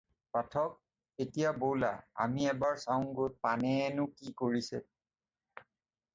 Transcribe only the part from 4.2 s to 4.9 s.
কৰিছে।